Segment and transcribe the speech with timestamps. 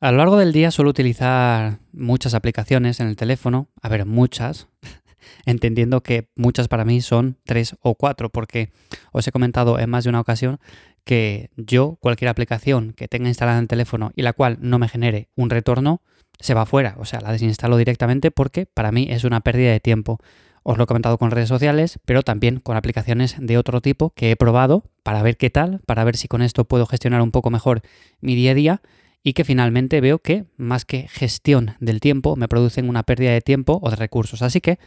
[0.00, 4.66] A lo largo del día suelo utilizar muchas aplicaciones en el teléfono, a ver, muchas,
[5.46, 8.72] entendiendo que muchas para mí son tres o cuatro, porque
[9.12, 10.58] os he comentado en más de una ocasión
[11.04, 14.88] que yo, cualquier aplicación que tenga instalada en el teléfono y la cual no me
[14.88, 16.02] genere un retorno,
[16.40, 19.80] se va fuera, o sea, la desinstalo directamente porque para mí es una pérdida de
[19.80, 20.18] tiempo.
[20.64, 24.32] Os lo he comentado con redes sociales, pero también con aplicaciones de otro tipo que
[24.32, 27.50] he probado para ver qué tal, para ver si con esto puedo gestionar un poco
[27.50, 27.82] mejor
[28.20, 28.82] mi día a día
[29.24, 33.40] y que finalmente veo que más que gestión del tiempo me producen una pérdida de
[33.40, 34.42] tiempo o de recursos.
[34.42, 34.78] Así que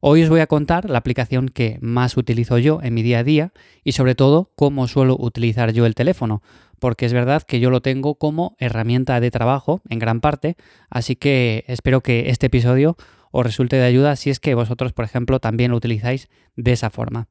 [0.00, 3.24] hoy os voy a contar la aplicación que más utilizo yo en mi día a
[3.24, 3.52] día
[3.84, 6.42] y sobre todo cómo suelo utilizar yo el teléfono,
[6.78, 10.56] porque es verdad que yo lo tengo como herramienta de trabajo en gran parte,
[10.88, 12.96] así que espero que este episodio
[13.30, 16.88] os resulte de ayuda si es que vosotros, por ejemplo, también lo utilizáis de esa
[16.88, 17.28] forma.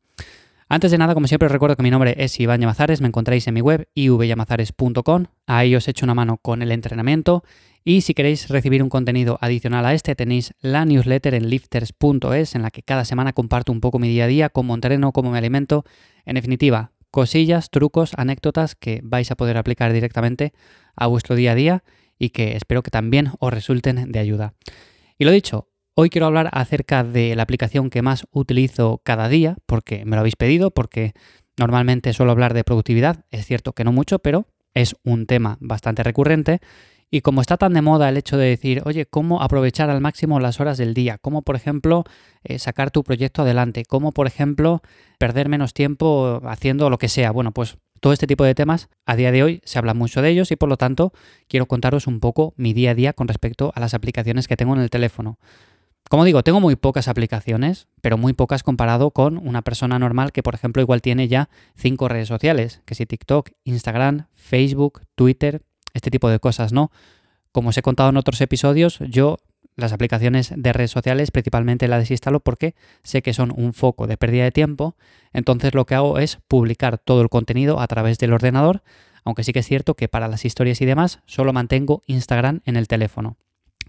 [0.73, 3.55] Antes de nada, como siempre, recuerdo que mi nombre es Iván Llamazares, me encontráis en
[3.55, 7.43] mi web ivyamazares.com, ahí os echo una mano con el entrenamiento.
[7.83, 12.61] Y si queréis recibir un contenido adicional a este, tenéis la newsletter en lifters.es en
[12.61, 15.39] la que cada semana comparto un poco mi día a día, cómo entreno, cómo me
[15.39, 15.83] alimento,
[16.23, 20.53] en definitiva, cosillas, trucos, anécdotas que vais a poder aplicar directamente
[20.95, 21.83] a vuestro día a día
[22.17, 24.53] y que espero que también os resulten de ayuda.
[25.17, 29.57] Y lo dicho, Hoy quiero hablar acerca de la aplicación que más utilizo cada día,
[29.65, 31.11] porque me lo habéis pedido, porque
[31.57, 36.01] normalmente suelo hablar de productividad, es cierto que no mucho, pero es un tema bastante
[36.01, 36.61] recurrente.
[37.09, 40.39] Y como está tan de moda el hecho de decir, oye, ¿cómo aprovechar al máximo
[40.39, 41.17] las horas del día?
[41.17, 42.05] ¿Cómo, por ejemplo,
[42.45, 43.83] eh, sacar tu proyecto adelante?
[43.83, 44.81] ¿Cómo, por ejemplo,
[45.19, 47.31] perder menos tiempo haciendo lo que sea?
[47.31, 50.29] Bueno, pues todo este tipo de temas, a día de hoy se habla mucho de
[50.29, 51.11] ellos y por lo tanto
[51.49, 54.73] quiero contaros un poco mi día a día con respecto a las aplicaciones que tengo
[54.73, 55.37] en el teléfono.
[56.11, 60.43] Como digo, tengo muy pocas aplicaciones, pero muy pocas comparado con una persona normal que,
[60.43, 65.61] por ejemplo, igual tiene ya cinco redes sociales, que si TikTok, Instagram, Facebook, Twitter,
[65.93, 66.91] este tipo de cosas, ¿no?
[67.53, 69.37] Como os he contado en otros episodios, yo
[69.77, 74.17] las aplicaciones de redes sociales principalmente las desinstalo porque sé que son un foco de
[74.17, 74.97] pérdida de tiempo,
[75.31, 78.83] entonces lo que hago es publicar todo el contenido a través del ordenador,
[79.23, 82.75] aunque sí que es cierto que para las historias y demás solo mantengo Instagram en
[82.75, 83.37] el teléfono.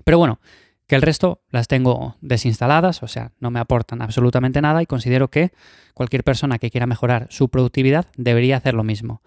[0.04, 0.40] Pero bueno,
[0.86, 5.28] que el resto las tengo desinstaladas, o sea, no me aportan absolutamente nada y considero
[5.28, 5.52] que
[5.94, 9.22] cualquier persona que quiera mejorar su productividad debería hacer lo mismo.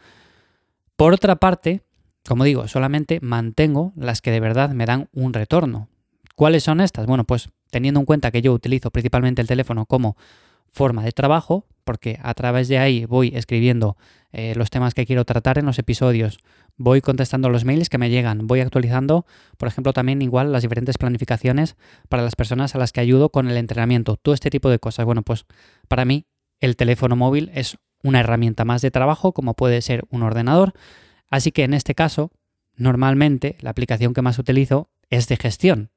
[0.95, 1.83] Por otra parte,
[2.27, 5.89] como digo, solamente mantengo las que de verdad me dan un retorno.
[6.35, 7.05] ¿Cuáles son estas?
[7.05, 10.17] Bueno, pues teniendo en cuenta que yo utilizo principalmente el teléfono como
[10.75, 13.96] forma de trabajo, porque a través de ahí voy escribiendo
[14.34, 16.40] eh, los temas que quiero tratar en los episodios,
[16.75, 19.25] voy contestando los mails que me llegan, voy actualizando,
[19.58, 21.78] por ejemplo, también igual las diferentes planificaciones
[22.09, 25.06] para las personas a las que ayudo con el entrenamiento, todo este tipo de cosas.
[25.06, 25.46] Bueno, pues
[25.88, 26.25] para mí
[26.59, 30.74] el teléfono móvil es una herramienta más de trabajo, como puede ser un ordenador,
[31.30, 32.31] así que en este caso,
[32.75, 35.92] normalmente la aplicación que más utilizo es de gestión.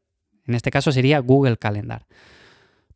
[0.46, 2.06] En este caso sería Google Calendar.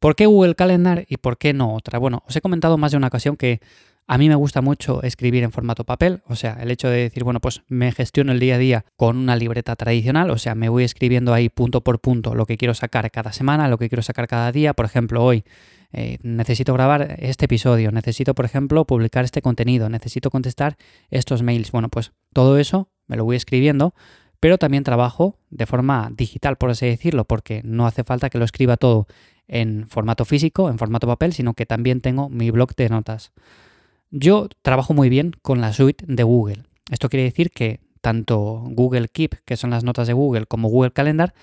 [0.02, 2.00] ¿Por qué Google Calendar y por qué no otra?
[2.00, 3.60] Bueno, os he comentado más de una ocasión que
[4.08, 7.22] a mí me gusta mucho escribir en formato papel, o sea, el hecho de decir,
[7.22, 10.68] bueno, pues me gestiono el día a día con una libreta tradicional, o sea, me
[10.68, 14.02] voy escribiendo ahí punto por punto lo que quiero sacar cada semana, lo que quiero
[14.02, 14.74] sacar cada día.
[14.74, 15.44] Por ejemplo, hoy
[15.92, 20.78] eh, necesito grabar este episodio, necesito, por ejemplo, publicar este contenido, necesito contestar
[21.10, 21.70] estos mails.
[21.70, 23.94] Bueno, pues todo eso me lo voy escribiendo,
[24.40, 28.44] pero también trabajo de forma digital, por así decirlo, porque no hace falta que lo
[28.44, 29.06] escriba todo
[29.48, 33.32] en formato físico, en formato papel, sino que también tengo mi blog de notas.
[34.10, 36.64] Yo trabajo muy bien con la suite de Google.
[36.90, 40.92] Esto quiere decir que tanto Google Keep, que son las notas de Google, como Google
[40.92, 41.34] Calendar,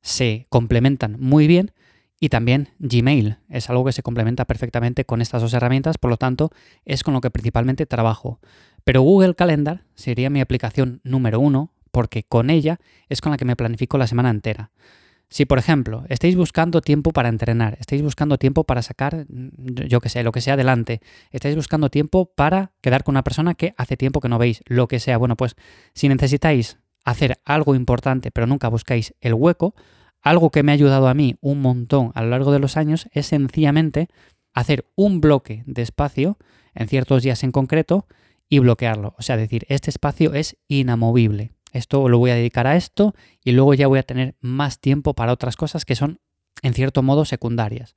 [0.00, 1.72] se complementan muy bien
[2.20, 6.16] y también Gmail es algo que se complementa perfectamente con estas dos herramientas, por lo
[6.16, 6.50] tanto
[6.84, 8.40] es con lo que principalmente trabajo.
[8.84, 13.44] Pero Google Calendar sería mi aplicación número uno porque con ella es con la que
[13.44, 14.70] me planifico la semana entera.
[15.34, 20.08] Si, por ejemplo, estáis buscando tiempo para entrenar, estáis buscando tiempo para sacar, yo que
[20.08, 21.00] sé, lo que sea adelante,
[21.32, 24.86] estáis buscando tiempo para quedar con una persona que hace tiempo que no veis, lo
[24.86, 25.56] que sea, bueno, pues
[25.92, 29.74] si necesitáis hacer algo importante pero nunca buscáis el hueco,
[30.22, 33.08] algo que me ha ayudado a mí un montón a lo largo de los años
[33.10, 34.06] es sencillamente
[34.52, 36.38] hacer un bloque de espacio
[36.76, 38.06] en ciertos días en concreto
[38.48, 39.16] y bloquearlo.
[39.18, 43.52] O sea, decir, este espacio es inamovible esto lo voy a dedicar a esto y
[43.52, 46.20] luego ya voy a tener más tiempo para otras cosas que son
[46.62, 47.94] en cierto modo secundarias.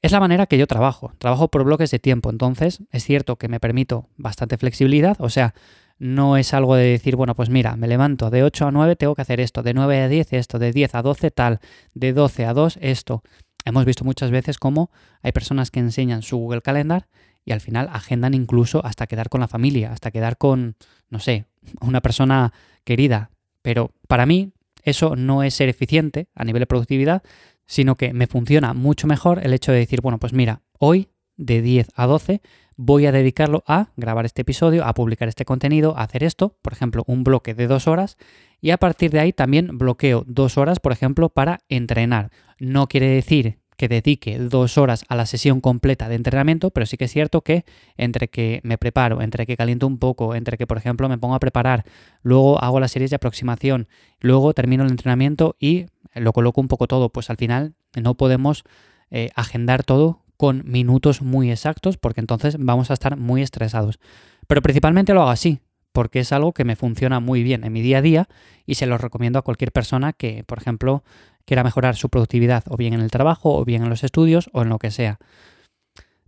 [0.00, 3.46] Es la manera que yo trabajo, trabajo por bloques de tiempo, entonces es cierto que
[3.46, 5.54] me permito bastante flexibilidad, o sea,
[5.98, 9.14] no es algo de decir, bueno, pues mira, me levanto de 8 a 9, tengo
[9.14, 11.60] que hacer esto, de 9 a 10 esto, de 10 a 12 tal,
[11.94, 13.22] de 12 a 2 esto.
[13.64, 14.90] Hemos visto muchas veces cómo
[15.22, 17.06] hay personas que enseñan su Google Calendar
[17.44, 20.74] y al final agendan incluso hasta quedar con la familia, hasta quedar con,
[21.08, 21.46] no sé,
[21.80, 22.52] una persona
[22.84, 23.30] querida.
[23.62, 24.52] Pero para mí
[24.82, 27.22] eso no es ser eficiente a nivel de productividad,
[27.66, 31.62] sino que me funciona mucho mejor el hecho de decir, bueno, pues mira, hoy de
[31.62, 32.42] 10 a 12
[32.76, 36.72] voy a dedicarlo a grabar este episodio, a publicar este contenido, a hacer esto, por
[36.72, 38.16] ejemplo, un bloque de dos horas,
[38.60, 42.30] y a partir de ahí también bloqueo dos horas, por ejemplo, para entrenar.
[42.58, 46.96] No quiere decir que dedique dos horas a la sesión completa de entrenamiento, pero sí
[46.96, 47.64] que es cierto que
[47.96, 51.34] entre que me preparo, entre que caliento un poco, entre que, por ejemplo, me pongo
[51.34, 51.84] a preparar,
[52.22, 53.88] luego hago las series de aproximación,
[54.20, 58.64] luego termino el entrenamiento y lo coloco un poco todo, pues al final no podemos
[59.10, 64.00] eh, agendar todo con minutos muy exactos porque entonces vamos a estar muy estresados.
[64.46, 65.60] Pero principalmente lo hago así,
[65.92, 68.28] porque es algo que me funciona muy bien en mi día a día
[68.66, 71.04] y se lo recomiendo a cualquier persona que, por ejemplo,
[71.44, 74.62] quiera mejorar su productividad o bien en el trabajo o bien en los estudios o
[74.62, 75.18] en lo que sea.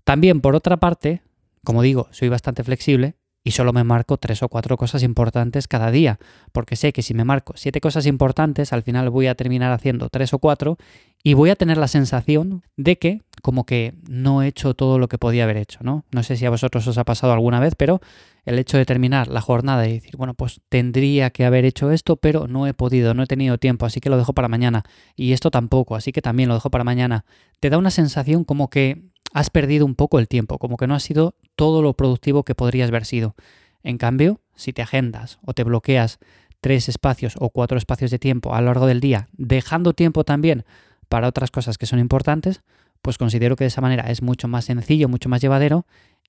[0.05, 1.23] También, por otra parte,
[1.65, 5.91] como digo, soy bastante flexible y solo me marco tres o cuatro cosas importantes cada
[5.91, 6.19] día,
[6.51, 10.09] porque sé que si me marco siete cosas importantes, al final voy a terminar haciendo
[10.09, 10.79] tres o cuatro
[11.23, 15.09] y voy a tener la sensación de que como que no he hecho todo lo
[15.09, 16.05] que podía haber hecho, ¿no?
[16.11, 18.01] No sé si a vosotros os ha pasado alguna vez, pero
[18.47, 22.17] el hecho de terminar la jornada y decir, bueno, pues tendría que haber hecho esto,
[22.17, 24.85] pero no he podido, no he tenido tiempo, así que lo dejo para mañana.
[25.17, 27.27] Y esto tampoco, así que también lo dejo para mañana.
[27.61, 29.03] Te da una sensación como que
[29.35, 32.55] has perdido un poco el tiempo, como que no ha sido todo lo productivo que
[32.55, 33.35] podrías haber sido.
[33.83, 36.21] En cambio, si te agendas o te bloqueas
[36.61, 40.65] tres espacios o cuatro espacios de tiempo a lo largo del día, dejando tiempo también
[41.09, 42.63] para otras cosas que son importantes,
[43.03, 45.85] pues considero que de esa manera es mucho más sencillo, mucho más llevadero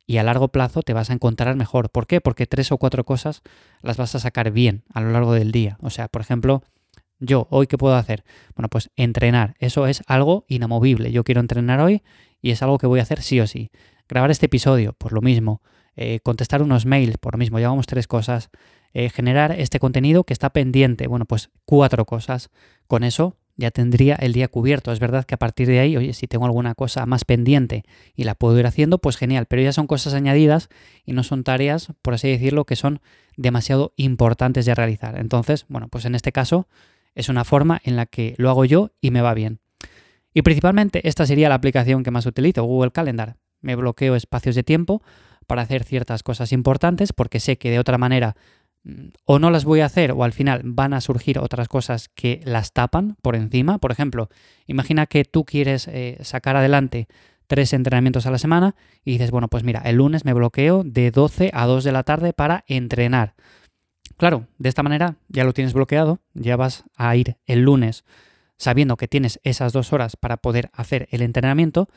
[0.08, 1.92] y a largo plazo te vas a encontrar mejor.
[1.92, 2.22] ¿Por qué?
[2.22, 3.44] Porque tres o cuatro cosas
[3.82, 5.78] las vas a sacar bien a lo largo del día.
[5.80, 6.64] O sea, por ejemplo,
[7.20, 8.24] yo hoy qué puedo hacer?
[8.56, 9.54] Bueno, pues entrenar.
[9.60, 11.12] Eso es algo inamovible.
[11.12, 12.02] Yo quiero entrenar hoy
[12.46, 13.72] y es algo que voy a hacer sí o sí.
[14.08, 15.64] Grabar este episodio, por lo mismo.
[15.96, 17.58] Eh, contestar unos mails, por lo mismo.
[17.58, 18.52] Llevamos tres cosas.
[18.94, 21.08] Eh, generar este contenido que está pendiente.
[21.08, 22.52] Bueno, pues cuatro cosas.
[22.86, 24.92] Con eso ya tendría el día cubierto.
[24.92, 27.84] Es verdad que a partir de ahí, oye, si tengo alguna cosa más pendiente
[28.14, 30.70] y la puedo ir haciendo, pues genial, pero ya son cosas añadidas
[31.04, 33.02] y no son tareas, por así decirlo, que son
[33.38, 35.18] demasiado importantes de realizar.
[35.18, 36.68] Entonces, bueno, pues en este caso
[37.16, 39.62] es una forma en la que lo hago yo y me va bien.
[40.36, 43.38] Y principalmente esta sería la aplicación que más utilizo, Google Calendar.
[43.62, 45.02] Me bloqueo espacios de tiempo
[45.48, 48.36] para hacer ciertas cosas importantes porque sé que de otra manera
[49.24, 52.42] o no las voy a hacer o al final van a surgir otras cosas que
[52.44, 53.78] las tapan por encima.
[53.78, 54.30] Por ejemplo,
[54.68, 57.08] imagina que tú quieres eh, sacar adelante
[57.48, 61.12] tres entrenamientos a la semana y dices, bueno, pues mira, el lunes me bloqueo de
[61.12, 63.36] 12 a 2 de la tarde para entrenar.
[64.18, 68.04] Claro, de esta manera ya lo tienes bloqueado, ya vas a ir el lunes
[68.58, 71.90] sabiendo que tienes esas dos horas para poder hacer el entrenamiento,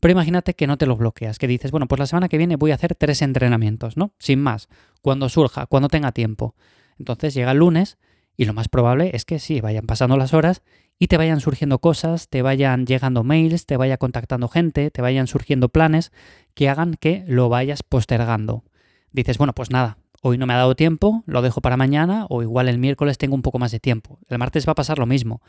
[0.00, 2.56] pero imagínate que no te lo bloqueas, que dices, bueno, pues la semana que viene
[2.56, 4.12] voy a hacer tres entrenamientos, ¿no?
[4.18, 4.68] Sin más,
[5.02, 6.54] cuando surja, cuando tenga tiempo.
[6.98, 7.98] Entonces llega el lunes
[8.36, 10.62] y lo más probable es que sí, vayan pasando las horas
[10.98, 15.26] y te vayan surgiendo cosas, te vayan llegando mails, te vaya contactando gente, te vayan
[15.26, 16.12] surgiendo planes
[16.54, 18.64] que hagan que lo vayas postergando.
[19.12, 22.42] Dices, bueno, pues nada, hoy no me ha dado tiempo, lo dejo para mañana o
[22.42, 24.18] igual el miércoles tengo un poco más de tiempo.
[24.28, 25.40] El martes va a pasar lo mismo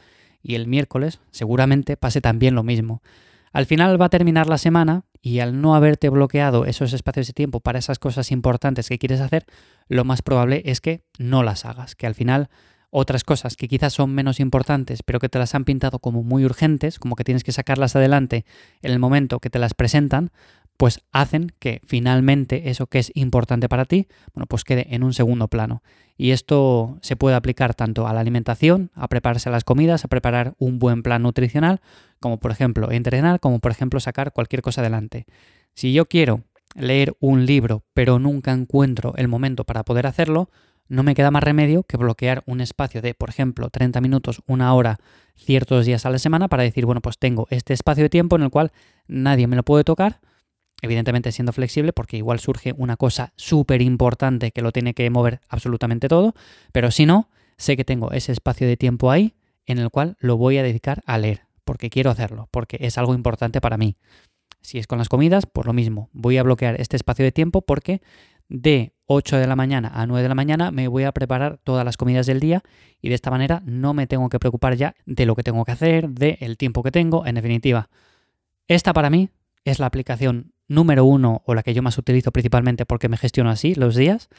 [0.41, 3.01] y el miércoles seguramente pase también lo mismo.
[3.53, 7.33] Al final va a terminar la semana y al no haberte bloqueado esos espacios de
[7.33, 9.45] tiempo para esas cosas importantes que quieres hacer,
[9.87, 12.49] lo más probable es que no las hagas, que al final
[12.89, 16.45] otras cosas que quizás son menos importantes, pero que te las han pintado como muy
[16.45, 18.45] urgentes, como que tienes que sacarlas adelante
[18.81, 20.31] en el momento que te las presentan,
[20.77, 25.13] pues hacen que finalmente eso que es importante para ti, bueno, pues quede en un
[25.13, 25.81] segundo plano.
[26.15, 30.53] Y esto se puede aplicar tanto a la alimentación, a prepararse las comidas, a preparar
[30.59, 31.81] un buen plan nutricional,
[32.19, 35.25] como por ejemplo entrenar, como por ejemplo sacar cualquier cosa adelante.
[35.73, 36.43] Si yo quiero
[36.75, 40.49] leer un libro, pero nunca encuentro el momento para poder hacerlo,
[40.89, 44.73] no me queda más remedio que bloquear un espacio de, por ejemplo, 30 minutos, una
[44.73, 44.99] hora,
[45.35, 48.43] ciertos días a la semana para decir, bueno, pues tengo este espacio de tiempo en
[48.43, 48.71] el cual
[49.07, 50.19] nadie me lo puede tocar,
[50.81, 55.39] evidentemente siendo flexible, porque igual surge una cosa súper importante que lo tiene que mover
[55.49, 56.33] absolutamente todo,
[56.71, 60.37] pero si no, sé que tengo ese espacio de tiempo ahí en el cual lo
[60.37, 63.97] voy a dedicar a leer, porque quiero hacerlo, porque es algo importante para mí.
[64.61, 67.61] Si es con las comidas, pues lo mismo, voy a bloquear este espacio de tiempo
[67.61, 68.01] porque
[68.49, 71.85] de 8 de la mañana a 9 de la mañana me voy a preparar todas
[71.85, 72.63] las comidas del día
[73.01, 75.71] y de esta manera no me tengo que preocupar ya de lo que tengo que
[75.71, 77.89] hacer, del tiempo que tengo, en definitiva.
[78.67, 79.29] Esta para mí
[79.71, 83.49] es la aplicación número uno o la que yo más utilizo principalmente porque me gestiono
[83.49, 84.29] así los días.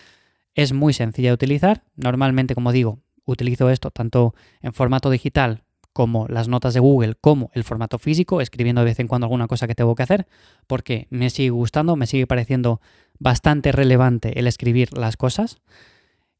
[0.54, 1.84] Es muy sencilla de utilizar.
[1.96, 7.50] Normalmente, como digo, utilizo esto tanto en formato digital como las notas de Google, como
[7.54, 10.26] el formato físico, escribiendo de vez en cuando alguna cosa que tengo que hacer,
[10.66, 12.80] porque me sigue gustando, me sigue pareciendo
[13.18, 15.58] bastante relevante el escribir las cosas.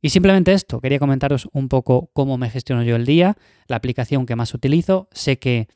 [0.00, 4.26] Y simplemente esto, quería comentaros un poco cómo me gestiono yo el día, la aplicación
[4.26, 5.08] que más utilizo.
[5.10, 5.68] Sé que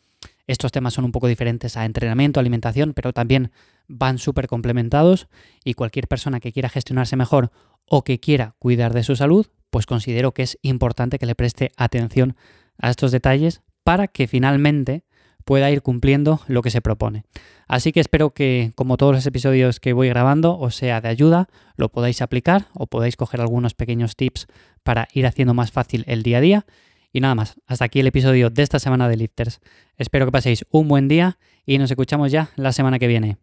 [0.46, 3.52] estos temas son un poco diferentes a entrenamiento, alimentación, pero también
[3.88, 5.28] van súper complementados
[5.64, 7.50] y cualquier persona que quiera gestionarse mejor
[7.86, 11.72] o que quiera cuidar de su salud, pues considero que es importante que le preste
[11.76, 12.36] atención
[12.78, 15.04] a estos detalles para que finalmente
[15.44, 17.24] pueda ir cumpliendo lo que se propone.
[17.66, 21.48] Así que espero que, como todos los episodios que voy grabando, os sea de ayuda,
[21.76, 24.46] lo podáis aplicar o podáis coger algunos pequeños tips
[24.82, 26.66] para ir haciendo más fácil el día a día.
[27.12, 29.60] Y nada más, hasta aquí el episodio de esta semana de Lifters.
[29.96, 33.36] Espero que paséis un buen día y nos escuchamos ya la semana que viene.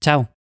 [0.00, 0.37] Chao.